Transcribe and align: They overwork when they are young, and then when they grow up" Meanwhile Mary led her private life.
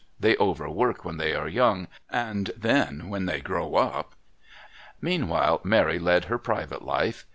They 0.19 0.35
overwork 0.37 1.05
when 1.05 1.17
they 1.17 1.35
are 1.35 1.47
young, 1.47 1.87
and 2.09 2.49
then 2.57 3.07
when 3.09 3.27
they 3.27 3.39
grow 3.39 3.75
up" 3.75 4.15
Meanwhile 4.99 5.61
Mary 5.63 5.99
led 5.99 6.25
her 6.25 6.39
private 6.39 6.81
life. 6.81 7.27